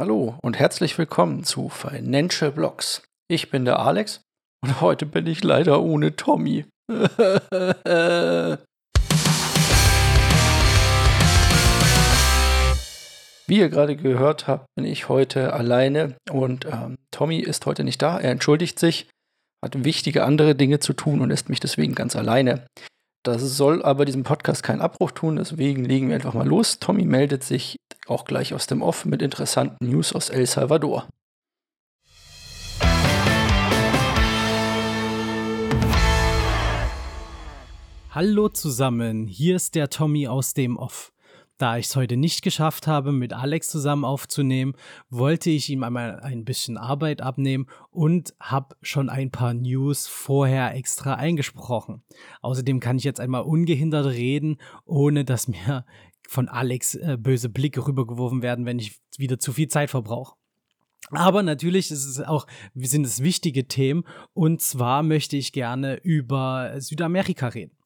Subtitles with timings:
[0.00, 3.02] Hallo und herzlich willkommen zu Financial Blocks.
[3.28, 4.22] Ich bin der Alex
[4.64, 6.64] und heute bin ich leider ohne Tommy.
[13.46, 18.00] Wie ihr gerade gehört habt, bin ich heute alleine und ähm, Tommy ist heute nicht
[18.00, 18.18] da.
[18.18, 19.10] Er entschuldigt sich,
[19.62, 22.66] hat wichtige andere Dinge zu tun und lässt mich deswegen ganz alleine.
[23.24, 26.80] Das soll aber diesem Podcast keinen Abbruch tun, deswegen legen wir einfach mal los.
[26.80, 27.76] Tommy meldet sich
[28.08, 31.06] auch gleich aus dem Off mit interessanten News aus El Salvador.
[38.10, 41.11] Hallo zusammen, hier ist der Tommy aus dem Off.
[41.62, 44.74] Da ich es heute nicht geschafft habe, mit Alex zusammen aufzunehmen,
[45.10, 50.74] wollte ich ihm einmal ein bisschen Arbeit abnehmen und habe schon ein paar News vorher
[50.74, 52.02] extra eingesprochen.
[52.40, 54.56] Außerdem kann ich jetzt einmal ungehindert reden,
[54.86, 55.86] ohne dass mir
[56.28, 60.34] von Alex äh, böse Blicke rübergeworfen werden, wenn ich wieder zu viel Zeit verbrauche.
[61.10, 64.02] Aber natürlich ist es auch, sind es wichtige Themen.
[64.34, 67.76] Und zwar möchte ich gerne über Südamerika reden.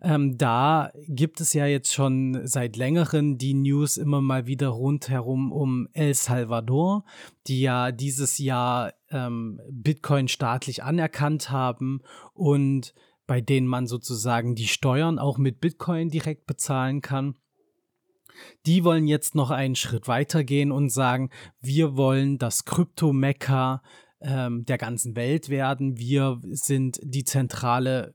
[0.00, 5.52] Ähm, da gibt es ja jetzt schon seit längerem die News immer mal wieder rundherum
[5.52, 7.04] um El Salvador,
[7.46, 12.02] die ja dieses Jahr ähm, Bitcoin staatlich anerkannt haben
[12.32, 12.94] und
[13.26, 17.36] bei denen man sozusagen die Steuern auch mit Bitcoin direkt bezahlen kann.
[18.66, 21.30] Die wollen jetzt noch einen Schritt weiter gehen und sagen,
[21.60, 23.82] wir wollen das Krypto-Mekka
[24.20, 25.98] ähm, der ganzen Welt werden.
[25.98, 28.14] Wir sind die zentrale,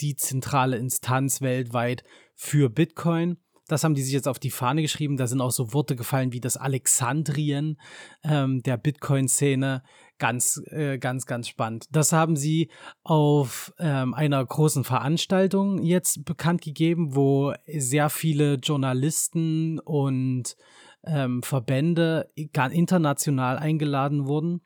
[0.00, 3.38] die zentrale Instanz weltweit für Bitcoin.
[3.68, 5.16] Das haben die sich jetzt auf die Fahne geschrieben.
[5.16, 7.80] Da sind auch so Worte gefallen wie das Alexandrien
[8.22, 9.82] ähm, der Bitcoin-Szene.
[10.18, 11.86] Ganz, äh, ganz, ganz spannend.
[11.90, 12.70] Das haben sie
[13.02, 20.56] auf ähm, einer großen Veranstaltung jetzt bekannt gegeben, wo sehr viele Journalisten und
[21.04, 24.60] ähm, Verbände international eingeladen wurden.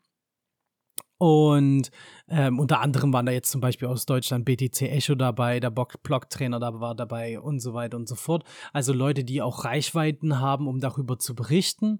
[1.21, 1.91] Und
[2.29, 6.59] ähm, unter anderem waren da jetzt zum Beispiel aus Deutschland BTC Echo dabei, der Block-Trainer
[6.59, 8.43] da war dabei und so weiter und so fort.
[8.73, 11.99] Also Leute, die auch Reichweiten haben, um darüber zu berichten.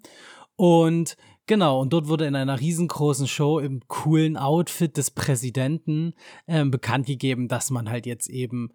[0.55, 6.15] Und genau, und dort wurde in einer riesengroßen Show im coolen Outfit des Präsidenten
[6.47, 8.73] ähm, bekannt gegeben, dass man halt jetzt eben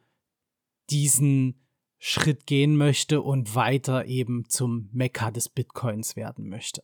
[0.91, 1.66] diesen
[1.99, 6.83] Schritt gehen möchte und weiter eben zum Mekka des Bitcoins werden möchte.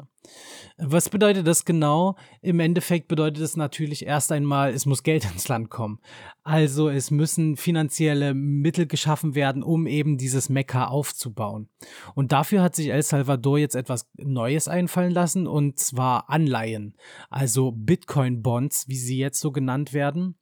[0.78, 2.16] Was bedeutet das genau?
[2.40, 6.00] Im Endeffekt bedeutet es natürlich erst einmal, es muss Geld ins Land kommen.
[6.44, 11.68] Also es müssen finanzielle Mittel geschaffen werden, um eben dieses Mekka aufzubauen.
[12.14, 16.96] Und dafür hat sich El Salvador jetzt etwas Neues einfallen lassen, und zwar Anleihen,
[17.28, 20.36] also Bitcoin-Bonds, wie sie jetzt so genannt werden.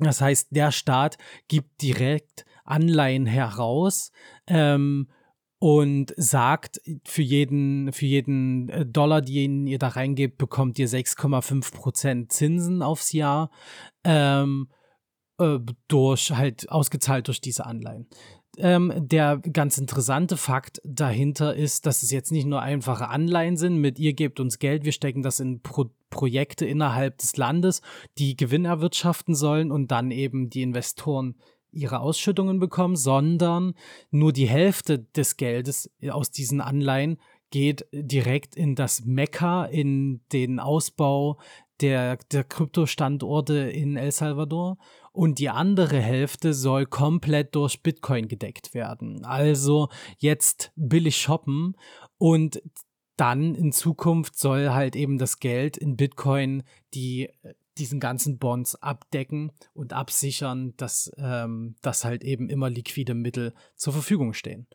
[0.00, 1.18] Das heißt, der Staat
[1.48, 4.10] gibt direkt Anleihen heraus
[4.46, 5.08] ähm,
[5.58, 12.28] und sagt, für jeden, für jeden äh, Dollar, den ihr da reingebt, bekommt ihr 6,5%
[12.28, 13.50] Zinsen aufs Jahr
[14.04, 14.68] ähm,
[15.38, 15.58] äh,
[15.88, 18.06] durch halt ausgezahlt durch diese Anleihen.
[18.56, 23.76] Ähm, der ganz interessante Fakt dahinter ist, dass es jetzt nicht nur einfache Anleihen sind
[23.76, 27.82] mit ihr gebt uns Geld, wir stecken das in Pro Projekte innerhalb des Landes,
[28.16, 31.36] die Gewinn erwirtschaften sollen und dann eben die Investoren
[31.78, 33.74] ihre Ausschüttungen bekommen, sondern
[34.10, 37.18] nur die Hälfte des Geldes aus diesen Anleihen
[37.50, 41.38] geht direkt in das Mekka, in den Ausbau
[41.80, 44.78] der, der Kryptostandorte in El Salvador
[45.12, 49.24] und die andere Hälfte soll komplett durch Bitcoin gedeckt werden.
[49.24, 49.88] Also
[50.18, 51.76] jetzt billig shoppen
[52.18, 52.60] und
[53.16, 56.62] dann in Zukunft soll halt eben das Geld in Bitcoin
[56.94, 57.28] die
[57.78, 63.92] diesen ganzen Bonds abdecken und absichern, dass, ähm, dass halt eben immer liquide Mittel zur
[63.92, 64.66] Verfügung stehen.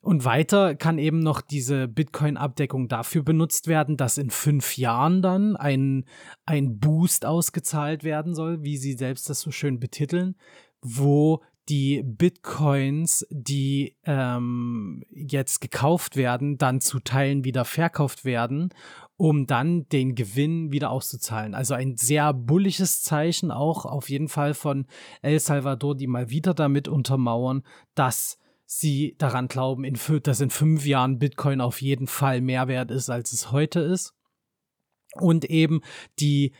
[0.00, 5.56] Und weiter kann eben noch diese Bitcoin-Abdeckung dafür benutzt werden, dass in fünf Jahren dann
[5.56, 6.04] ein,
[6.44, 10.36] ein Boost ausgezahlt werden soll, wie sie selbst das so schön betiteln,
[10.80, 18.70] wo die Bitcoins, die ähm, jetzt gekauft werden, dann zu Teilen wieder verkauft werden,
[19.16, 21.54] um dann den Gewinn wieder auszuzahlen.
[21.54, 24.86] Also ein sehr bullisches Zeichen auch auf jeden Fall von
[25.20, 27.62] El Salvador, die mal wieder damit untermauern,
[27.94, 32.90] dass sie daran glauben, in, dass in fünf Jahren Bitcoin auf jeden Fall mehr wert
[32.90, 34.14] ist, als es heute ist.
[35.14, 35.80] Und eben
[36.20, 36.52] die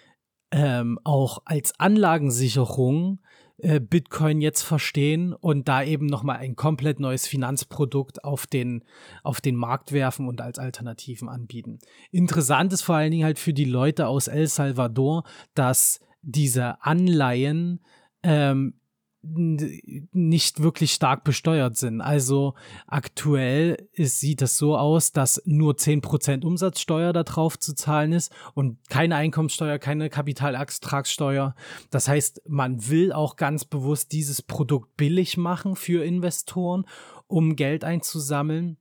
[0.50, 3.20] ähm, auch als Anlagensicherung
[3.58, 8.84] äh, Bitcoin jetzt verstehen und da eben nochmal ein komplett neues Finanzprodukt auf den,
[9.22, 11.78] auf den Markt werfen und als Alternativen anbieten.
[12.10, 15.24] Interessant ist vor allen Dingen halt für die Leute aus El Salvador,
[15.54, 17.80] dass diese Anleihen
[18.22, 18.77] ähm,
[19.22, 22.00] nicht wirklich stark besteuert sind.
[22.00, 22.54] Also
[22.86, 28.32] aktuell ist, sieht es so aus, dass nur 10% Umsatzsteuer da drauf zu zahlen ist
[28.54, 31.54] und keine Einkommenssteuer, keine Kapitalertragssteuer.
[31.90, 36.84] Das heißt, man will auch ganz bewusst dieses Produkt billig machen für Investoren,
[37.26, 38.78] um Geld einzusammeln.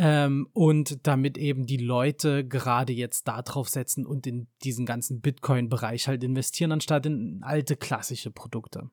[0.00, 5.20] Ähm, und damit eben die Leute gerade jetzt da drauf setzen und in diesen ganzen
[5.20, 8.90] Bitcoin-Bereich halt investieren, anstatt in alte klassische Produkte.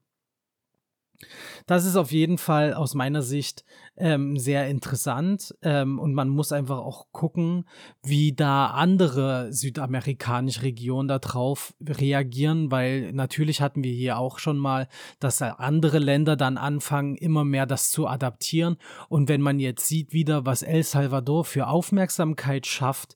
[1.65, 3.63] Das ist auf jeden Fall aus meiner Sicht
[3.97, 7.65] ähm, sehr interessant ähm, und man muss einfach auch gucken,
[8.03, 14.87] wie da andere südamerikanische Regionen darauf reagieren, weil natürlich hatten wir hier auch schon mal,
[15.19, 18.77] dass andere Länder dann anfangen, immer mehr das zu adaptieren.
[19.09, 23.15] Und wenn man jetzt sieht wieder, was El Salvador für Aufmerksamkeit schafft,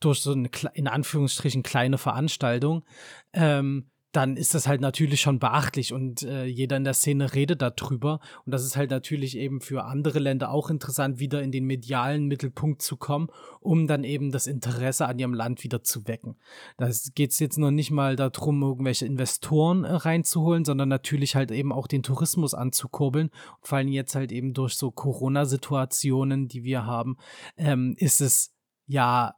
[0.00, 2.84] durch so eine in Anführungsstrichen kleine Veranstaltung,
[3.32, 7.62] ähm, dann ist das halt natürlich schon beachtlich und äh, jeder in der Szene redet
[7.62, 8.20] darüber.
[8.44, 12.26] Und das ist halt natürlich eben für andere Länder auch interessant, wieder in den medialen
[12.26, 13.28] Mittelpunkt zu kommen,
[13.60, 16.36] um dann eben das Interesse an ihrem Land wieder zu wecken.
[16.76, 21.52] Da geht es jetzt noch nicht mal darum, irgendwelche Investoren äh, reinzuholen, sondern natürlich halt
[21.52, 23.28] eben auch den Tourismus anzukurbeln.
[23.28, 27.16] Und vor allem jetzt halt eben durch so Corona-Situationen, die wir haben,
[27.56, 28.54] ähm, ist es
[28.86, 29.34] ja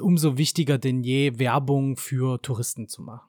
[0.00, 3.27] umso wichtiger denn je, Werbung für Touristen zu machen.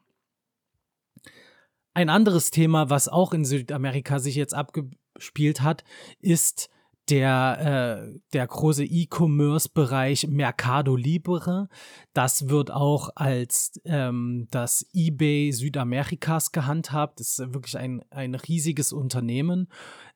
[2.00, 5.84] Ein anderes Thema, was auch in Südamerika sich jetzt abgespielt hat,
[6.22, 6.69] ist
[7.09, 11.67] der, äh, der große E-Commerce-Bereich Mercado Libre.
[12.13, 17.19] Das wird auch als ähm, das eBay Südamerikas gehandhabt.
[17.19, 19.67] Das ist wirklich ein, ein riesiges Unternehmen.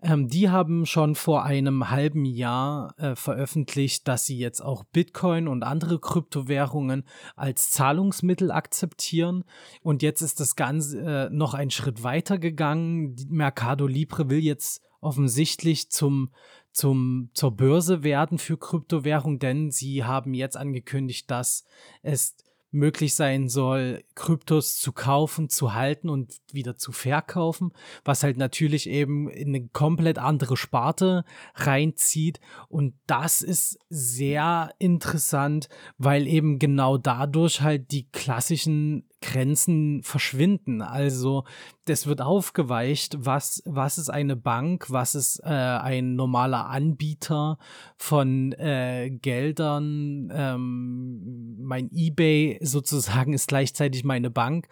[0.01, 5.48] Ähm, die haben schon vor einem halben Jahr äh, veröffentlicht, dass sie jetzt auch Bitcoin
[5.48, 7.06] und andere Kryptowährungen
[7.36, 9.44] als Zahlungsmittel akzeptieren.
[9.81, 13.16] Und jetzt ist das Ganze äh, noch einen Schritt weiter gegangen.
[13.30, 16.30] Mercado Libre will jetzt offensichtlich zum
[16.74, 21.64] zum, zur Börse werden für Kryptowährung, denn sie haben jetzt angekündigt, dass
[22.02, 22.36] es
[22.74, 27.72] möglich sein soll, Kryptos zu kaufen, zu halten und wieder zu verkaufen,
[28.04, 31.24] was halt natürlich eben in eine komplett andere Sparte
[31.54, 32.40] reinzieht.
[32.68, 40.81] Und das ist sehr interessant, weil eben genau dadurch halt die klassischen Grenzen verschwinden.
[40.81, 41.46] Also
[41.86, 47.58] das wird aufgeweicht, was, was ist eine Bank, was ist äh, ein normaler Anbieter
[47.98, 50.31] von äh, Geldern.
[50.34, 54.68] Ähm, mein eBay sozusagen ist gleichzeitig meine Bank.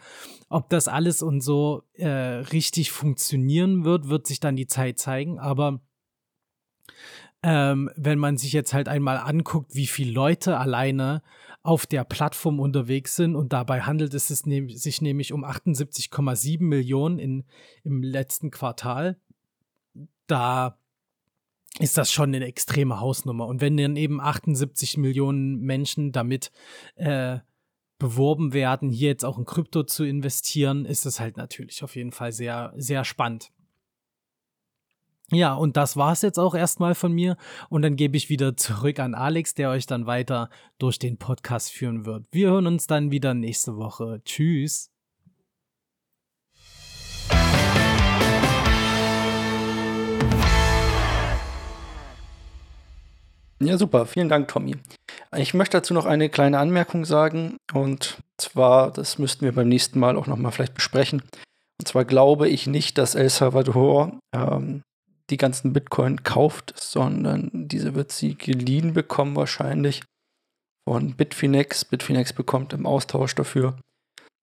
[0.50, 5.40] Ob das alles und so äh, richtig funktionieren wird, wird sich dann die Zeit zeigen.
[5.40, 5.80] Aber
[7.44, 11.24] ähm, wenn man sich jetzt halt einmal anguckt, wie viele Leute alleine
[11.64, 17.44] auf der Plattform unterwegs sind und dabei handelt es sich nämlich um 78,7 Millionen in,
[17.84, 19.18] im letzten Quartal.
[20.28, 20.78] Da
[21.80, 23.48] ist das schon eine extreme Hausnummer.
[23.48, 26.52] Und wenn dann eben 78 Millionen Menschen damit
[26.96, 27.40] äh,
[27.98, 32.12] beworben werden, hier jetzt auch in Krypto zu investieren, ist das halt natürlich auf jeden
[32.12, 33.52] Fall sehr, sehr spannend.
[35.34, 37.38] Ja, und das war's jetzt auch erstmal von mir.
[37.70, 41.72] Und dann gebe ich wieder zurück an Alex, der euch dann weiter durch den Podcast
[41.72, 42.26] führen wird.
[42.32, 44.22] Wir hören uns dann wieder nächste Woche.
[44.26, 44.90] Tschüss.
[53.62, 54.06] Ja, super.
[54.06, 54.76] Vielen Dank, Tommy.
[55.38, 57.56] Ich möchte dazu noch eine kleine Anmerkung sagen.
[57.74, 61.22] Und zwar, das müssten wir beim nächsten Mal auch nochmal vielleicht besprechen.
[61.80, 64.82] Und zwar glaube ich nicht, dass El Salvador ähm,
[65.32, 70.04] die ganzen Bitcoin kauft, sondern diese wird sie geliehen bekommen wahrscheinlich
[70.88, 71.86] von Bitfinex.
[71.86, 73.78] Bitfinex bekommt im Austausch dafür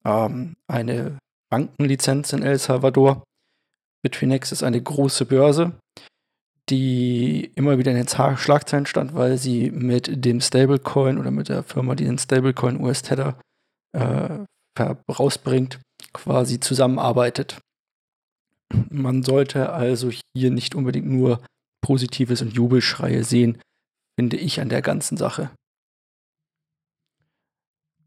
[0.05, 1.19] ähm, eine
[1.51, 3.23] Bankenlizenz in El Salvador.
[4.03, 5.73] Bitfinex ist eine große Börse,
[6.71, 11.63] die immer wieder in den Schlagzeilen stand, weil sie mit dem Stablecoin oder mit der
[11.63, 13.39] Firma, die den Stablecoin US Tether
[13.93, 14.45] äh,
[15.11, 15.81] rausbringt,
[16.13, 17.59] quasi zusammenarbeitet.
[18.91, 21.41] Man sollte also hier nicht unbedingt nur
[21.81, 23.61] Positives und Jubelschreie sehen,
[24.19, 25.51] finde ich an der ganzen Sache.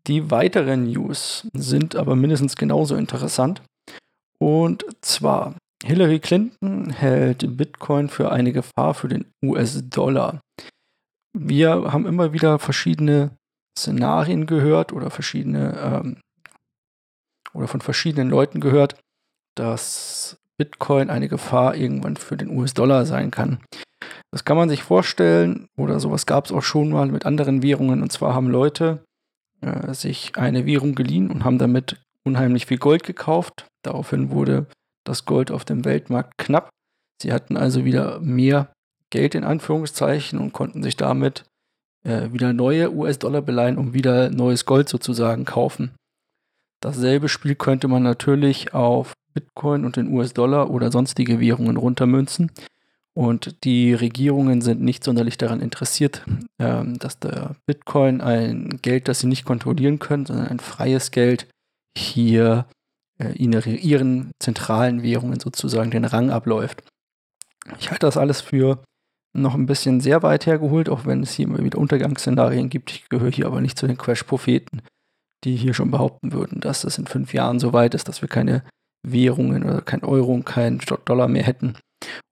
[0.08, 3.62] Die weiteren News sind aber mindestens genauso interessant.
[4.39, 10.41] Und zwar, Hillary Clinton hält Bitcoin für eine Gefahr für den US-Dollar.
[11.34, 13.38] Wir haben immer wieder verschiedene
[13.77, 16.22] Szenarien gehört oder verschiedene ähm,
[17.53, 19.00] oder von verschiedenen Leuten gehört,
[19.56, 23.58] dass Bitcoin eine Gefahr irgendwann für den US-Dollar sein kann.
[24.30, 28.03] Das kann man sich vorstellen, oder sowas gab es auch schon mal mit anderen Währungen.
[28.03, 29.03] Und zwar haben Leute
[29.62, 33.65] äh, sich eine Währung geliehen und haben damit unheimlich viel Gold gekauft.
[33.82, 34.68] Daraufhin wurde
[35.03, 36.70] das Gold auf dem Weltmarkt knapp.
[37.24, 38.72] Sie hatten also wieder mehr
[39.10, 41.44] Geld in Anführungszeichen und konnten sich damit
[42.06, 45.89] äh, wieder neue US-Dollar beleihen, um wieder neues Gold sozusagen kaufen.
[46.82, 52.51] Dasselbe Spiel könnte man natürlich auf Bitcoin und den US-Dollar oder sonstige Währungen runtermünzen.
[53.13, 56.23] Und die Regierungen sind nicht sonderlich daran interessiert,
[56.59, 61.47] ähm, dass der Bitcoin ein Geld, das sie nicht kontrollieren können, sondern ein freies Geld
[61.97, 62.67] hier
[63.19, 66.83] äh, ihren zentralen Währungen sozusagen den Rang abläuft.
[67.79, 68.81] Ich halte das alles für
[69.33, 72.91] noch ein bisschen sehr weit hergeholt, auch wenn es hier immer wieder Untergangsszenarien gibt.
[72.91, 74.81] Ich gehöre hier aber nicht zu den Crash-Propheten,
[75.43, 78.29] die hier schon behaupten würden, dass es in fünf Jahren so weit ist, dass wir
[78.29, 78.63] keine
[79.03, 81.77] Währungen oder kein Euro und kein Dollar mehr hätten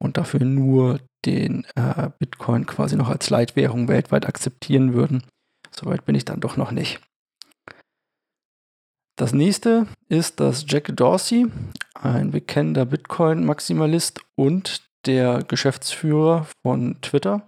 [0.02, 5.24] und dafür nur den äh, Bitcoin quasi noch als Leitwährung weltweit akzeptieren würden.
[5.72, 7.00] Soweit bin ich dann doch noch nicht.
[9.18, 11.48] Das nächste ist, dass Jack Dorsey,
[11.94, 17.46] ein bekennender Bitcoin-Maximalist und der Geschäftsführer von Twitter,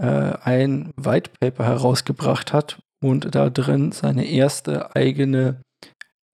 [0.00, 5.60] äh, ein White Paper herausgebracht hat und da drin seine erste eigene,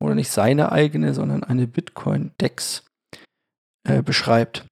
[0.04, 2.84] oder nicht seine eigene, sondern eine Bitcoin-Dex
[3.86, 4.66] äh, beschreibt.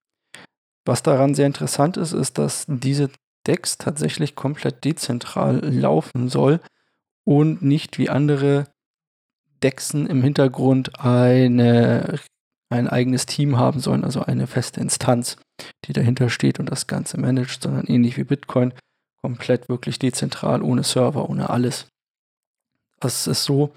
[0.85, 3.11] Was daran sehr interessant ist, ist, dass diese
[3.47, 6.61] Dex tatsächlich komplett dezentral laufen soll
[7.25, 8.67] und nicht wie andere
[9.62, 12.19] Dexen im Hintergrund eine,
[12.69, 15.37] ein eigenes Team haben sollen, also eine feste Instanz,
[15.85, 18.73] die dahinter steht und das Ganze managt, sondern ähnlich wie Bitcoin
[19.23, 21.87] komplett wirklich dezentral, ohne Server, ohne alles.
[22.99, 23.73] Das ist so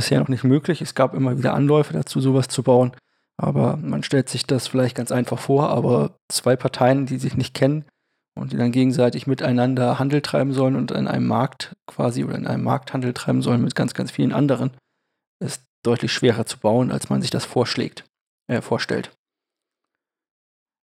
[0.00, 0.80] bisher noch nicht möglich.
[0.80, 2.92] Es gab immer wieder Anläufe dazu, sowas zu bauen.
[3.36, 7.52] Aber man stellt sich das vielleicht ganz einfach vor, aber zwei Parteien, die sich nicht
[7.52, 7.84] kennen
[8.34, 12.46] und die dann gegenseitig miteinander Handel treiben sollen und in einem Markt quasi oder in
[12.46, 14.70] einem Markthandel treiben sollen mit ganz, ganz vielen anderen,
[15.38, 18.04] ist deutlich schwerer zu bauen, als man sich das vorschlägt,
[18.46, 19.10] äh, vorstellt.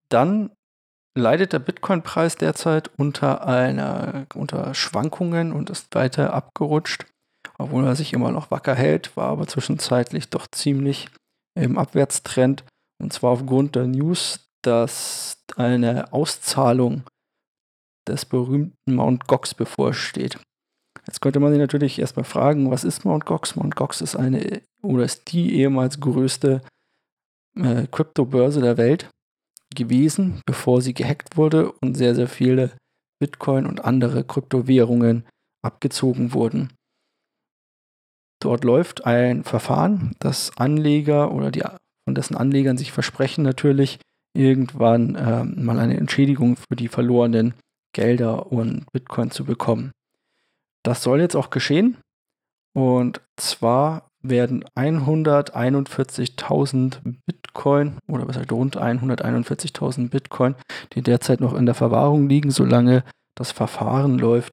[0.07, 0.51] Dann
[1.15, 7.05] leidet der Bitcoin-Preis derzeit unter einer unter Schwankungen und ist weiter abgerutscht,
[7.63, 11.09] obwohl er sich immer noch wacker hält, war aber zwischenzeitlich doch ziemlich
[11.55, 12.63] im Abwärtstrend.
[13.01, 17.03] Und zwar aufgrund der News, dass eine Auszahlung
[18.07, 20.37] des berühmten Mount Gox bevorsteht.
[21.07, 23.55] Jetzt könnte man sich natürlich erstmal fragen, was ist Mount Gox?
[23.55, 26.61] Mount Gox ist eine oder ist die ehemals größte
[27.57, 29.09] äh, Kryptobörse der Welt
[29.75, 32.71] gewesen, bevor sie gehackt wurde und sehr, sehr viele
[33.19, 35.25] Bitcoin und andere Kryptowährungen
[35.61, 36.73] abgezogen wurden.
[38.43, 41.63] Dort läuft ein Verfahren, das Anleger oder die
[42.03, 43.99] von dessen Anlegern sich versprechen natürlich
[44.35, 47.53] irgendwann äh, mal eine Entschädigung für die verlorenen
[47.93, 49.93] Gelder und Bitcoin zu bekommen.
[50.83, 51.95] Das soll jetzt auch geschehen.
[52.75, 60.55] Und zwar werden 141.000 Bitcoin oder heißt rund 141.000 Bitcoin,
[60.93, 64.51] die derzeit noch in der Verwahrung liegen, solange das Verfahren läuft,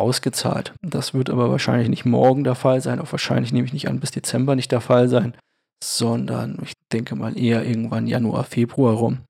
[0.00, 0.72] ausgezahlt.
[0.82, 4.00] Das wird aber wahrscheinlich nicht morgen der Fall sein, auch wahrscheinlich nehme ich nicht an,
[4.00, 5.34] bis Dezember nicht der Fall sein,
[5.82, 9.20] sondern ich denke mal eher irgendwann Januar, Februar rum.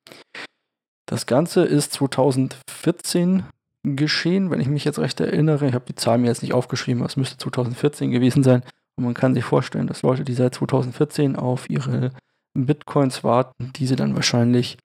[1.06, 3.44] Das Ganze ist 2014
[3.82, 5.66] geschehen, wenn ich mich jetzt recht erinnere.
[5.66, 8.62] Ich habe die Zahl mir jetzt nicht aufgeschrieben, aber es müsste 2014 gewesen sein.
[8.96, 12.12] Und man kann sich vorstellen, dass Leute, die seit 2014 auf ihre
[12.54, 14.76] Bitcoins warten, diese dann wahrscheinlich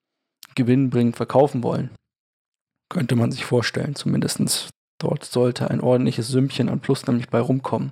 [0.56, 1.89] gewinnbringend verkaufen wollen.
[2.89, 7.92] Könnte man sich vorstellen, zumindest Dort sollte ein ordentliches Sümmchen an Plus nämlich bei rumkommen.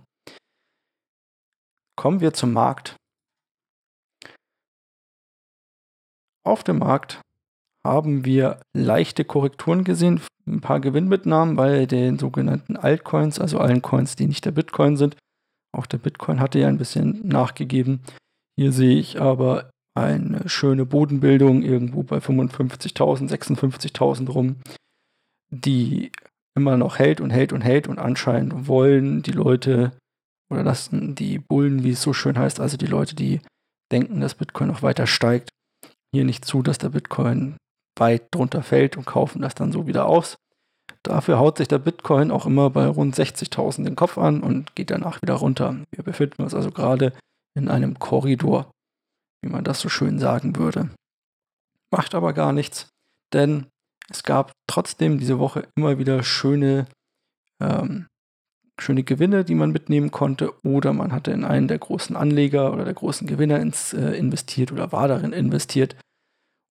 [1.96, 2.96] Kommen wir zum Markt.
[6.46, 7.22] Auf dem Markt
[7.86, 14.16] haben wir leichte Korrekturen gesehen, ein paar Gewinnmitnahmen bei den sogenannten Altcoins, also allen Coins,
[14.16, 15.16] die nicht der Bitcoin sind.
[15.76, 18.02] Auch der Bitcoin hatte ja ein bisschen nachgegeben.
[18.58, 24.58] Hier sehe ich aber eine schöne Bodenbildung irgendwo bei 55.000, 56.000 rum.
[25.50, 26.12] Die
[26.56, 29.92] immer noch hält und hält und hält und anscheinend wollen die Leute
[30.52, 33.42] oder lassen die Bullen, wie es so schön heißt, also die Leute, die
[33.92, 35.50] denken, dass Bitcoin noch weiter steigt,
[36.14, 37.58] hier nicht zu, dass der Bitcoin
[37.98, 40.36] weit drunter fällt und kaufen das dann so wieder aus.
[41.04, 44.90] Dafür haut sich der Bitcoin auch immer bei rund 60.000 den Kopf an und geht
[44.90, 45.76] danach wieder runter.
[45.92, 47.14] Wir befinden uns also gerade
[47.56, 48.72] in einem Korridor,
[49.42, 50.90] wie man das so schön sagen würde.
[51.92, 52.90] Macht aber gar nichts,
[53.34, 53.68] denn
[54.10, 56.88] es gab trotzdem diese Woche immer wieder schöne,
[57.62, 58.08] ähm,
[58.80, 62.86] schöne Gewinne, die man mitnehmen konnte, oder man hatte in einen der großen Anleger oder
[62.86, 65.96] der großen Gewinner ins, äh, investiert oder war darin investiert.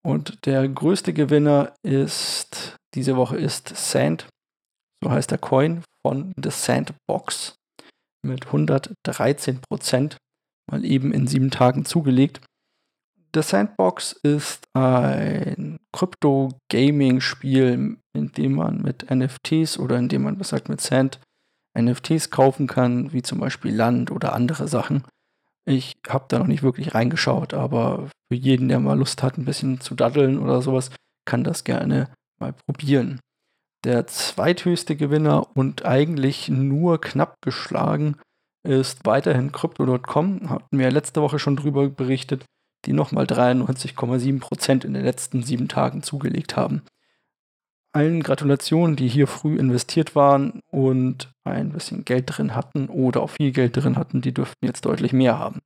[0.05, 4.27] Und der größte Gewinner ist diese Woche ist Sand,
[5.01, 7.55] so heißt der Coin von The Sandbox
[8.25, 10.17] mit 113 Prozent,
[10.69, 12.41] mal eben in sieben Tagen zugelegt.
[13.35, 20.49] The Sandbox ist ein Krypto-Gaming-Spiel, in dem man mit NFTs oder in dem man, was
[20.49, 21.19] sagt, mit Sand
[21.77, 25.03] NFTs kaufen kann, wie zum Beispiel Land oder andere Sachen.
[25.65, 29.45] Ich habe da noch nicht wirklich reingeschaut, aber für jeden, der mal Lust hat, ein
[29.45, 30.91] bisschen zu daddeln oder sowas,
[31.25, 33.19] kann das gerne mal probieren.
[33.83, 38.17] Der zweithöchste Gewinner und eigentlich nur knapp geschlagen
[38.65, 40.49] ist weiterhin Crypto.com.
[40.49, 42.45] Hatten wir letzte Woche schon drüber berichtet,
[42.85, 46.83] die nochmal 93,7% in den letzten sieben Tagen zugelegt haben.
[47.95, 53.29] Allen Gratulationen, die hier früh investiert waren und ein bisschen Geld drin hatten oder auch
[53.29, 55.59] viel Geld drin hatten, die dürften jetzt deutlich mehr haben.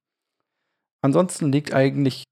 [1.01, 2.25] Ansonsten liegt eigentlich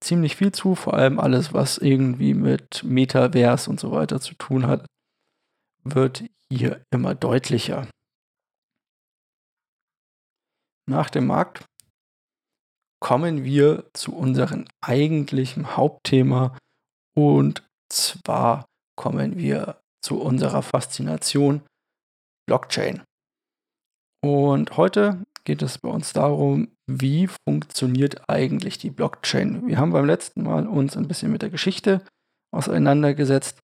[0.00, 4.66] ziemlich viel zu, vor allem alles, was irgendwie mit Metaverse und so weiter zu tun
[4.66, 4.86] hat,
[5.82, 7.86] wird hier immer deutlicher.
[10.86, 11.64] Nach dem Markt
[13.04, 16.56] kommen wir zu unserem eigentlichen Hauptthema
[17.14, 18.64] und zwar
[18.96, 21.60] kommen wir zu unserer Faszination
[22.48, 23.02] Blockchain.
[24.24, 29.66] Und heute geht es bei uns darum, wie funktioniert eigentlich die Blockchain.
[29.66, 32.02] Wir haben beim letzten Mal uns ein bisschen mit der Geschichte
[32.54, 33.58] auseinandergesetzt,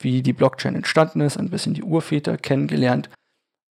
[0.00, 3.10] wie die Blockchain entstanden ist, ein bisschen die Urväter kennengelernt.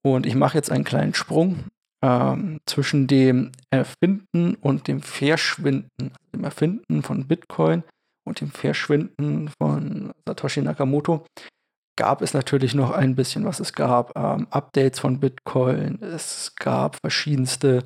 [0.05, 1.65] Und ich mache jetzt einen kleinen Sprung
[2.03, 7.83] ähm, zwischen dem Erfinden und dem Verschwinden, dem Erfinden von Bitcoin
[8.27, 11.25] und dem Verschwinden von Satoshi Nakamoto
[11.97, 14.17] gab es natürlich noch ein bisschen, was es gab.
[14.17, 17.83] Ähm, Updates von Bitcoin, es gab verschiedenste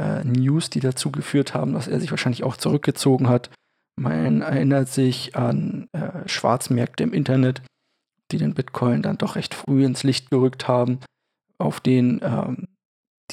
[0.00, 3.50] äh, News, die dazu geführt haben, dass er sich wahrscheinlich auch zurückgezogen hat.
[3.96, 7.62] Man erinnert sich an äh, Schwarzmärkte im Internet,
[8.30, 11.00] die den Bitcoin dann doch recht früh ins Licht gerückt haben,
[11.58, 12.68] auf denen ähm,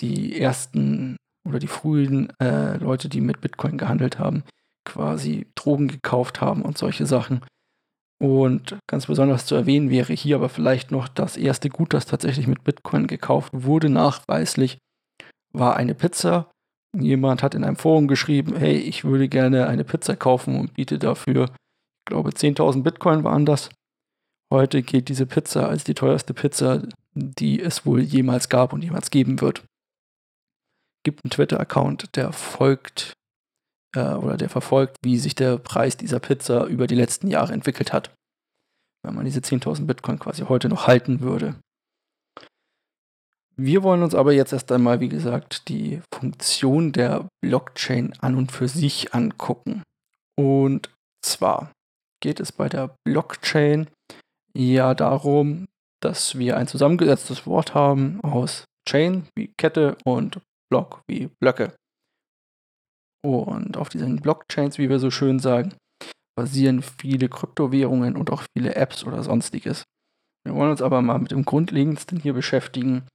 [0.02, 4.44] die ersten oder die frühen äh, Leute, die mit Bitcoin gehandelt haben,
[4.86, 7.42] quasi Drogen gekauft haben und solche Sachen.
[8.22, 12.48] Und ganz besonders zu erwähnen wäre hier aber vielleicht noch das erste Gut, das tatsächlich
[12.48, 14.78] mit Bitcoin gekauft wurde, nachweislich,
[15.54, 16.52] war eine Pizza.
[16.98, 21.00] Jemand hat in einem Forum geschrieben, hey, ich würde gerne eine Pizza kaufen und biete
[21.00, 23.70] dafür, ich glaube, 10.000 Bitcoin waren das.
[24.52, 26.82] Heute geht diese Pizza als die teuerste Pizza,
[27.14, 29.64] die es wohl jemals gab und jemals geben wird.
[31.04, 33.14] Gibt einen Twitter-Account, der folgt
[33.96, 37.94] äh, oder der verfolgt, wie sich der Preis dieser Pizza über die letzten Jahre entwickelt
[37.94, 38.14] hat.
[39.04, 41.56] Wenn man diese 10.000 Bitcoin quasi heute noch halten würde.
[43.56, 48.52] Wir wollen uns aber jetzt erst einmal, wie gesagt, die Funktion der Blockchain an und
[48.52, 49.84] für sich angucken.
[50.38, 50.90] Und
[51.22, 51.72] zwar
[52.22, 53.88] geht es bei der Blockchain
[54.54, 55.68] ja darum,
[56.02, 61.74] dass wir ein zusammengesetztes Wort haben aus Chain wie Kette und Block wie Blöcke.
[63.26, 65.74] Und auf diesen Blockchains, wie wir so schön sagen,
[66.38, 69.84] basieren viele Kryptowährungen und auch viele Apps oder sonstiges.
[70.46, 73.08] Wir wollen uns aber mal mit dem Grundlegendsten hier beschäftigen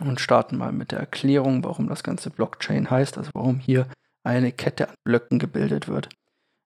[0.00, 3.86] und starten mal mit der Erklärung, warum das ganze Blockchain heißt, also warum hier
[4.24, 6.08] eine Kette an Blöcken gebildet wird.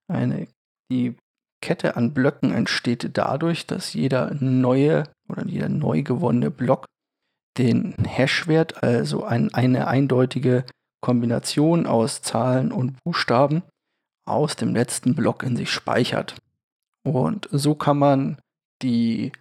[0.09, 0.47] Eine,
[0.91, 1.17] die
[1.61, 6.87] Kette an Blöcken entsteht dadurch, dass jeder neue oder jeder neu gewonnene Block
[7.59, 10.65] den Hashwert, also ein, eine eindeutige
[11.01, 13.63] Kombination aus Zahlen und Buchstaben
[14.27, 16.37] aus dem letzten Block in sich speichert.
[17.05, 18.39] Und so kann man
[18.83, 19.33] die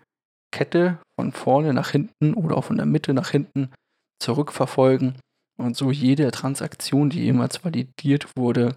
[0.52, 3.71] Kette von vorne nach hinten oder auch von der Mitte nach hinten
[4.21, 5.17] zurückverfolgen
[5.58, 8.76] und so jede Transaktion, die jemals validiert wurde,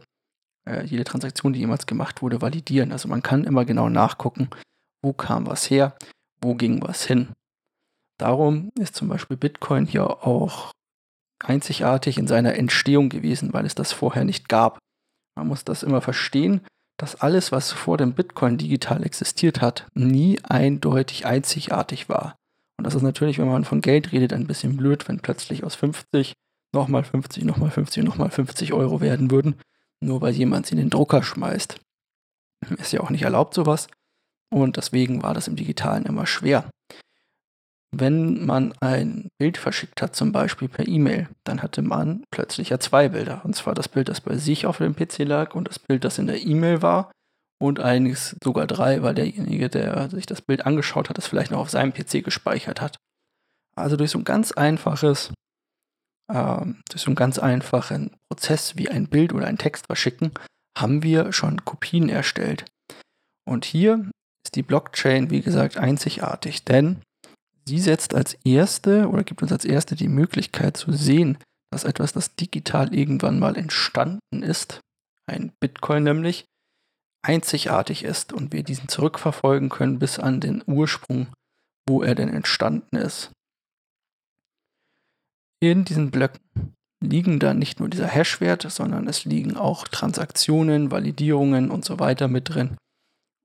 [0.69, 2.93] äh, jede Transaktion, die jemals gemacht wurde, validieren.
[2.93, 4.49] Also man kann immer genau nachgucken,
[5.03, 5.97] wo kam was her,
[6.41, 7.33] wo ging was hin.
[8.19, 10.73] Darum ist zum Beispiel Bitcoin hier auch
[11.43, 14.79] einzigartig in seiner Entstehung gewesen, weil es das vorher nicht gab.
[15.37, 16.61] Man muss das immer verstehen,
[16.97, 22.37] dass alles, was vor dem Bitcoin digital existiert hat, nie eindeutig einzigartig war.
[22.79, 25.75] Und das ist natürlich, wenn man von Geld redet, ein bisschen blöd, wenn plötzlich aus
[25.75, 26.35] 50
[26.73, 29.57] nochmal 50, nochmal 50, nochmal 50 Euro werden würden,
[30.01, 31.81] nur weil jemand sie in den Drucker schmeißt.
[32.79, 33.89] Ist ja auch nicht erlaubt sowas.
[34.53, 36.65] Und deswegen war das im Digitalen immer schwer
[38.01, 42.79] wenn man ein Bild verschickt hat, zum Beispiel per E-Mail, dann hatte man plötzlich ja
[42.79, 43.43] zwei Bilder.
[43.45, 46.19] Und zwar das Bild, das bei sich auf dem PC lag und das Bild, das
[46.19, 47.11] in der E-Mail war.
[47.61, 51.61] Und einiges sogar drei, weil derjenige, der sich das Bild angeschaut hat, das vielleicht noch
[51.61, 52.97] auf seinem PC gespeichert hat.
[53.77, 55.33] Also durch so ein ganz einfaches,
[56.33, 60.33] ähm, durch so einen ganz einfachen Prozess wie ein Bild oder ein Text verschicken,
[60.77, 62.65] haben wir schon Kopien erstellt.
[63.49, 64.11] Und hier
[64.45, 67.03] ist die Blockchain, wie gesagt, einzigartig, denn
[67.67, 71.39] Sie setzt als erste oder gibt uns als erste die Möglichkeit zu sehen,
[71.71, 74.81] dass etwas, das digital irgendwann mal entstanden ist,
[75.27, 76.45] ein Bitcoin nämlich,
[77.23, 81.29] einzigartig ist und wir diesen zurückverfolgen können bis an den Ursprung,
[81.89, 83.33] wo er denn entstanden ist.
[85.61, 91.71] In diesen Blöcken liegen dann nicht nur dieser Hashwert, sondern es liegen auch Transaktionen, Validierungen
[91.71, 92.77] und so weiter mit drin.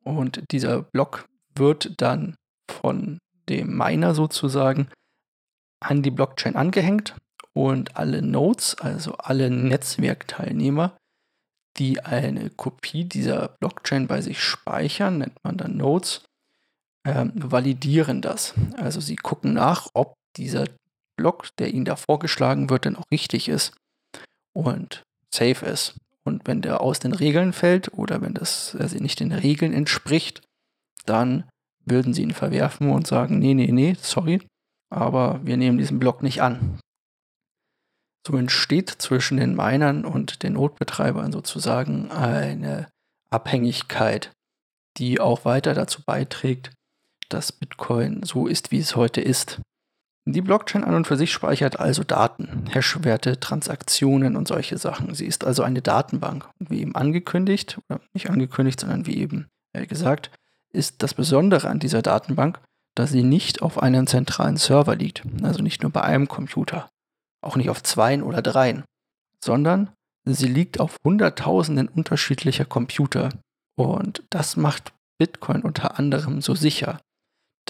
[0.04, 2.36] Und dieser Block wird dann
[2.70, 4.88] von dem Miner sozusagen
[5.80, 7.16] an die Blockchain angehängt
[7.54, 10.98] und alle Nodes, also alle Netzwerkteilnehmer,
[11.78, 16.24] die eine Kopie dieser Blockchain bei sich speichern, nennt man dann Nodes,
[17.06, 18.54] ähm, validieren das.
[18.78, 20.66] Also sie gucken nach, ob dieser
[21.18, 23.74] Block, der ihnen da vorgeschlagen wird, denn auch richtig ist
[24.54, 25.96] und safe ist.
[26.24, 30.42] Und wenn der aus den Regeln fällt oder wenn das also nicht den Regeln entspricht,
[31.06, 31.50] dann
[31.90, 34.42] würden sie ihn verwerfen und sagen, nee, nee, nee, sorry,
[34.90, 36.80] aber wir nehmen diesen Block nicht an.
[38.28, 42.90] So entsteht zwischen den Minern und den Notbetreibern sozusagen eine
[43.32, 44.32] Abhängigkeit,
[44.98, 46.72] die auch weiter dazu beiträgt,
[47.30, 49.62] dass Bitcoin so ist, wie es heute ist.
[50.26, 55.16] Die Blockchain an und für sich speichert also Daten, Hashwerte, Transaktionen und solche Sachen.
[55.16, 56.48] Sie ist also eine Datenbank.
[56.60, 59.48] Und wie eben angekündigt, oder nicht angekündigt, sondern wie eben
[59.88, 60.30] gesagt,
[60.74, 62.60] ist das Besondere an dieser Datenbank,
[62.96, 66.90] dass sie nicht auf einem zentralen Server liegt, also nicht nur bei einem Computer,
[67.42, 68.84] auch nicht auf zweien oder dreien,
[69.44, 69.92] sondern
[70.26, 73.30] sie liegt auf Hunderttausenden unterschiedlicher Computer.
[73.78, 77.00] Und das macht Bitcoin unter anderem so sicher.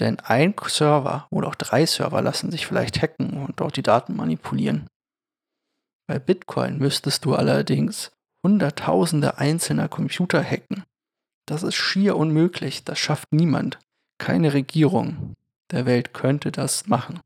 [0.00, 4.16] Denn ein Server oder auch drei Server lassen sich vielleicht hacken und dort die Daten
[4.16, 4.88] manipulieren.
[6.08, 8.10] Bei Bitcoin müsstest du allerdings
[8.44, 10.84] Hunderttausende einzelner Computer hacken.
[11.50, 13.80] Das ist schier unmöglich, das schafft niemand.
[14.18, 15.34] Keine Regierung
[15.72, 17.18] der Welt könnte das machen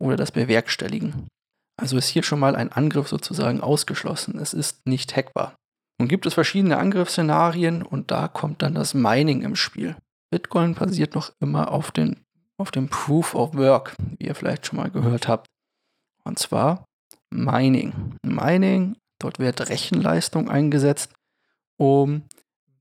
[0.00, 1.28] oder das bewerkstelligen.
[1.76, 4.38] Also ist hier schon mal ein Angriff sozusagen ausgeschlossen.
[4.38, 5.56] Es ist nicht hackbar.
[5.98, 9.94] Nun gibt es verschiedene Angriffsszenarien und da kommt dann das Mining im Spiel.
[10.30, 12.24] Bitcoin basiert noch immer auf, den,
[12.56, 15.48] auf dem Proof of Work, wie ihr vielleicht schon mal gehört habt.
[16.24, 16.86] Und zwar
[17.28, 18.16] Mining.
[18.22, 21.12] Mining, dort wird Rechenleistung eingesetzt,
[21.76, 22.22] um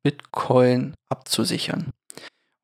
[0.04, 1.92] Bitcoin abzusichern.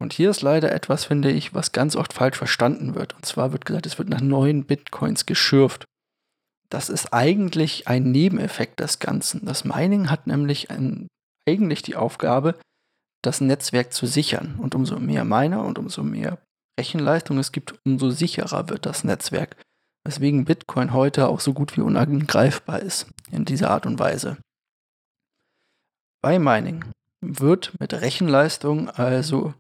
[0.02, 3.16] Und hier ist leider etwas, finde ich, was ganz oft falsch verstanden wird.
[3.16, 5.86] Und zwar wird gesagt, es wird nach neuen Bitcoins geschürft.
[6.70, 9.46] Das ist eigentlich ein Nebeneffekt des Ganzen.
[9.46, 11.08] Das Mining hat nämlich ein,
[11.48, 12.56] eigentlich die Aufgabe,
[13.22, 14.56] das Netzwerk zu sichern.
[14.60, 16.38] Und umso mehr Miner und umso mehr
[16.80, 19.58] Rechenleistung es gibt, umso sicherer wird das Netzwerk.
[20.06, 24.38] Weswegen Bitcoin heute auch so gut wie unangreifbar ist in dieser Art und Weise.
[26.22, 26.86] Bei Mining
[27.22, 29.54] wird mit Rechenleistung also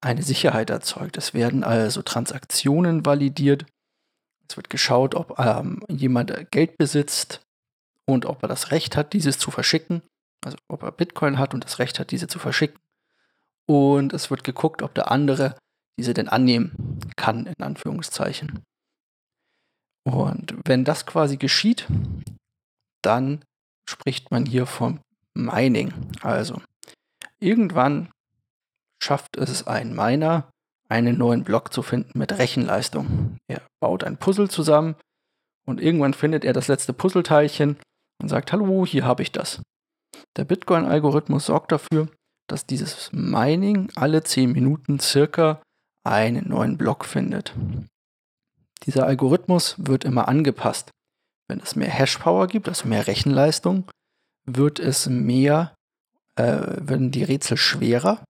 [0.00, 1.16] eine Sicherheit erzeugt.
[1.16, 3.66] Es werden also Transaktionen validiert.
[4.48, 7.42] Es wird geschaut, ob ähm, jemand Geld besitzt
[8.06, 10.02] und ob er das Recht hat, dieses zu verschicken.
[10.44, 12.78] Also ob er Bitcoin hat und das Recht hat, diese zu verschicken.
[13.68, 15.58] Und es wird geguckt, ob der andere
[15.98, 18.62] diese denn annehmen kann, in Anführungszeichen.
[20.04, 21.88] Und wenn das quasi geschieht,
[23.02, 23.44] dann
[23.88, 25.00] spricht man hier vom
[25.34, 25.92] Mining.
[26.22, 26.60] Also
[27.40, 28.10] irgendwann
[29.02, 30.50] schafft es ein Miner,
[30.88, 33.38] einen neuen Block zu finden mit Rechenleistung.
[33.48, 34.96] Er baut ein Puzzle zusammen
[35.66, 37.76] und irgendwann findet er das letzte Puzzleteilchen
[38.22, 39.60] und sagt, hallo, hier habe ich das.
[40.36, 42.08] Der Bitcoin-Algorithmus sorgt dafür,
[42.48, 45.60] dass dieses Mining alle 10 Minuten circa
[46.04, 47.52] einen neuen Block findet.
[48.84, 50.90] Dieser Algorithmus wird immer angepasst.
[51.48, 53.90] Wenn es mehr Hashpower gibt, also mehr Rechenleistung,
[54.44, 55.74] wird es mehr,
[56.42, 58.22] werden die Rätsel schwerer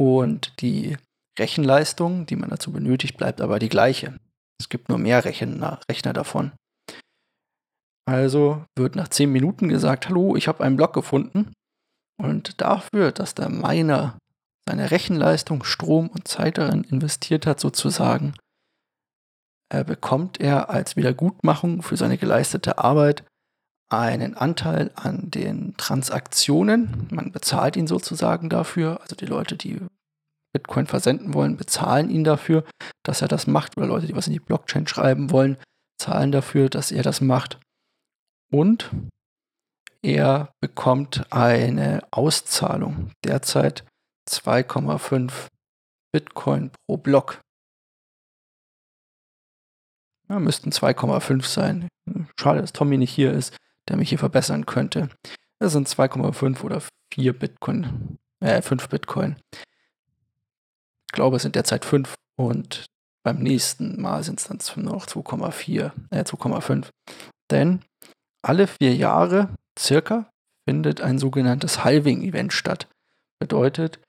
[0.00, 0.96] und die
[1.38, 4.18] Rechenleistung, die man dazu benötigt, bleibt aber die gleiche.
[4.60, 6.52] Es gibt nur mehr Rechner, Rechner davon.
[8.06, 11.52] Also wird nach 10 Minuten gesagt, hallo, ich habe einen Block gefunden.
[12.20, 14.18] Und dafür, dass der Miner
[14.68, 18.34] seine Rechenleistung, Strom und Zeit darin investiert hat, sozusagen,
[19.72, 23.24] äh, bekommt er als Wiedergutmachung für seine geleistete Arbeit
[23.92, 27.08] einen Anteil an den Transaktionen.
[27.10, 29.00] Man bezahlt ihn sozusagen dafür.
[29.02, 29.80] Also die Leute, die
[30.52, 32.64] Bitcoin versenden wollen, bezahlen ihn dafür,
[33.04, 33.76] dass er das macht.
[33.76, 35.56] Oder Leute, die was in die Blockchain schreiben wollen,
[35.98, 37.58] zahlen dafür, dass er das macht.
[38.50, 38.90] Und
[40.02, 43.84] er bekommt eine Auszahlung, derzeit
[44.28, 45.48] 2,5
[46.12, 47.40] Bitcoin pro Block.
[50.28, 51.88] Ja, müssten 2,5 sein.
[52.38, 53.56] Schade, dass Tommy nicht hier ist,
[53.88, 55.08] der mich hier verbessern könnte.
[55.58, 59.36] Das sind 2,5 oder 4 Bitcoin, äh, 5 Bitcoin.
[59.52, 62.86] Ich glaube, es sind derzeit 5 und
[63.22, 66.90] beim nächsten Mal sind es dann nur noch 2,4, äh, 2,5.
[67.50, 67.82] Denn
[68.42, 70.30] alle vier Jahre circa
[70.64, 72.88] findet ein sogenanntes Halving-Event statt.
[73.38, 74.00] Bedeutet,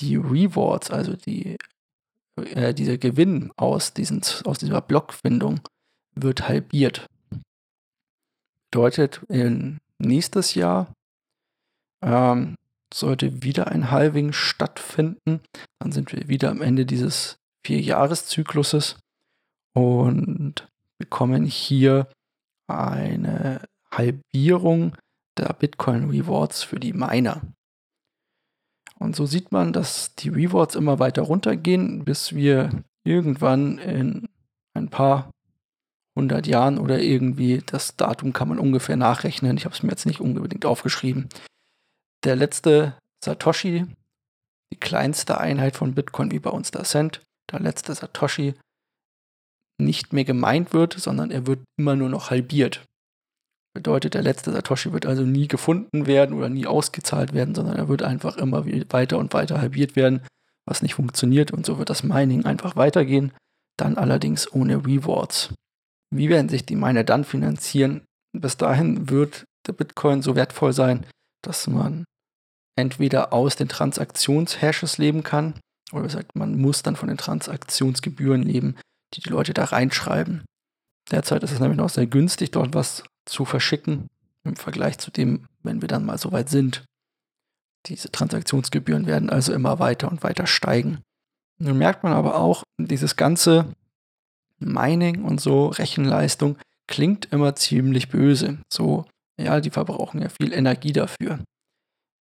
[0.00, 1.56] die Rewards, also die,
[2.36, 5.60] äh, dieser Gewinn aus, diesen, aus dieser Blockfindung,
[6.14, 7.06] wird halbiert.
[8.70, 10.92] Bedeutet, in nächstes Jahr
[12.02, 12.56] ähm,
[12.92, 15.40] sollte wieder ein Halving stattfinden.
[15.78, 18.98] Dann sind wir wieder am Ende dieses Vierjahreszykluses
[19.74, 22.08] und bekommen hier
[22.66, 24.96] eine Halbierung
[25.38, 27.42] der Bitcoin Rewards für die Miner.
[28.98, 34.28] Und so sieht man, dass die Rewards immer weiter runtergehen, bis wir irgendwann in
[34.74, 35.30] ein paar
[36.18, 40.04] hundert Jahren oder irgendwie, das Datum kann man ungefähr nachrechnen, ich habe es mir jetzt
[40.04, 41.28] nicht unbedingt aufgeschrieben,
[42.24, 43.86] der letzte Satoshi,
[44.72, 48.54] die kleinste Einheit von Bitcoin wie bei uns der Cent, der letzte Satoshi
[49.80, 52.84] nicht mehr gemeint wird, sondern er wird immer nur noch halbiert.
[53.74, 57.88] Bedeutet, der letzte Satoshi wird also nie gefunden werden oder nie ausgezahlt werden, sondern er
[57.88, 60.22] wird einfach immer weiter und weiter halbiert werden,
[60.66, 63.32] was nicht funktioniert und so wird das Mining einfach weitergehen,
[63.76, 65.54] dann allerdings ohne Rewards.
[66.10, 68.02] Wie werden sich die Miner dann finanzieren?
[68.32, 71.06] Bis dahin wird der Bitcoin so wertvoll sein,
[71.42, 72.04] dass man
[72.76, 75.54] entweder aus den Transaktionshashes leben kann,
[75.92, 78.76] oder sagt, man muss dann von den Transaktionsgebühren leben,
[79.14, 80.44] die die Leute da reinschreiben.
[81.10, 84.06] Derzeit ist es nämlich noch sehr günstig, dort was zu verschicken,
[84.44, 86.84] im Vergleich zu dem, wenn wir dann mal so weit sind.
[87.86, 91.00] Diese Transaktionsgebühren werden also immer weiter und weiter steigen.
[91.58, 93.72] Nun merkt man aber auch, dieses ganze
[94.58, 98.58] Mining und so Rechenleistung klingt immer ziemlich böse.
[98.72, 99.04] So,
[99.38, 101.38] ja, die verbrauchen ja viel Energie dafür.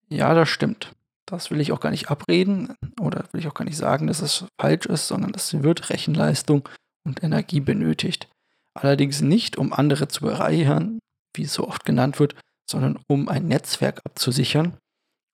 [0.10, 0.94] Ja, das stimmt.
[1.26, 4.22] Das will ich auch gar nicht abreden oder will ich auch gar nicht sagen, dass
[4.22, 6.70] es falsch ist, sondern es wird Rechenleistung
[7.06, 8.30] und Energie benötigt.
[8.74, 11.00] Allerdings nicht, um andere zu bereichern,
[11.36, 12.36] wie es so oft genannt wird,
[12.70, 14.78] sondern um ein Netzwerk abzusichern.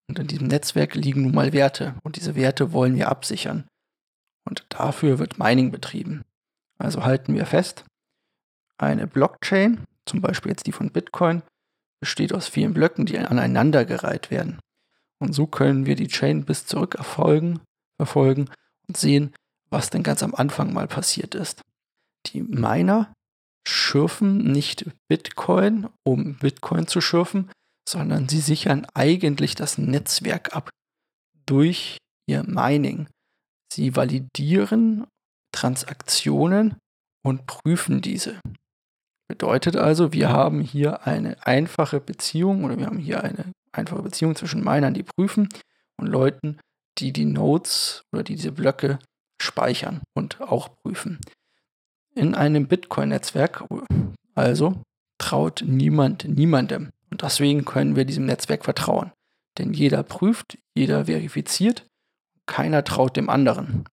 [0.10, 3.66] Und in diesem Netzwerk liegen nun mal Werte und diese Werte wollen wir absichern.
[4.50, 6.24] Und dafür wird Mining betrieben.
[6.84, 7.86] Also halten wir fest,
[8.78, 11.42] eine Blockchain, zum Beispiel jetzt die von Bitcoin,
[12.02, 14.60] besteht aus vielen Blöcken, die aneinandergereiht werden.
[15.20, 17.62] Und so können wir die Chain bis zurück erfolgen,
[17.96, 18.50] verfolgen
[18.90, 19.34] und sehen,
[19.70, 21.62] was denn ganz am Anfang mal passiert ist.
[22.26, 23.14] Die Miner
[23.66, 27.50] schürfen nicht Bitcoin, um Bitcoin zu schürfen,
[27.88, 30.70] sondern sie sichern eigentlich das Netzwerk ab
[31.46, 33.08] durch ihr Mining.
[33.72, 35.08] Sie validieren
[35.54, 36.76] Transaktionen
[37.24, 38.42] und prüfen diese.
[39.30, 44.36] Bedeutet also, wir haben hier eine einfache Beziehung oder wir haben hier eine einfache Beziehung
[44.36, 45.48] zwischen Minern, die prüfen
[45.98, 46.60] und Leuten,
[46.98, 49.00] die die Nodes oder die diese Blöcke
[49.42, 51.20] speichern und auch prüfen.
[52.16, 53.64] In einem Bitcoin-Netzwerk
[54.36, 54.82] also
[55.18, 59.12] traut niemand niemandem und deswegen können wir diesem Netzwerk vertrauen.
[59.58, 61.86] Denn jeder prüft, jeder verifiziert,
[62.46, 63.86] keiner traut dem anderen.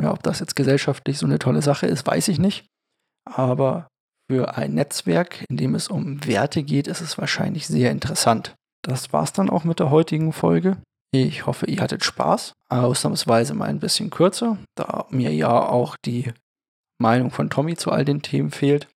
[0.00, 2.66] Ja, ob das jetzt gesellschaftlich so eine tolle Sache ist, weiß ich nicht.
[3.24, 3.88] Aber
[4.30, 8.54] für ein Netzwerk, in dem es um Werte geht, ist es wahrscheinlich sehr interessant.
[8.82, 10.76] Das war's dann auch mit der heutigen Folge.
[11.12, 12.52] Ich hoffe, ihr hattet Spaß.
[12.68, 16.32] Ausnahmsweise mal ein bisschen kürzer, da mir ja auch die
[17.00, 18.88] Meinung von Tommy zu all den Themen fehlt.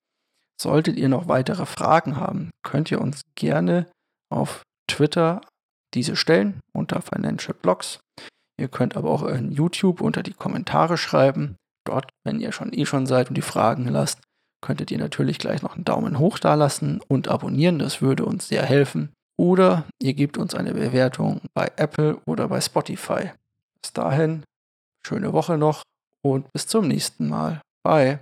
[0.60, 3.90] Solltet ihr noch weitere Fragen haben, könnt ihr uns gerne
[4.30, 5.40] auf Twitter
[5.94, 8.00] diese stellen unter Financial Blogs.
[8.58, 11.56] Ihr könnt aber auch in YouTube unter die Kommentare schreiben.
[11.84, 14.20] Dort, wenn ihr schon eh schon seid und die Fragen lasst,
[14.60, 17.78] könntet ihr natürlich gleich noch einen Daumen hoch da lassen und abonnieren.
[17.78, 19.12] Das würde uns sehr helfen.
[19.36, 23.32] Oder ihr gebt uns eine Bewertung bei Apple oder bei Spotify.
[23.80, 24.44] Bis dahin,
[25.04, 25.82] schöne Woche noch
[26.22, 27.60] und bis zum nächsten Mal.
[27.82, 28.20] Bye.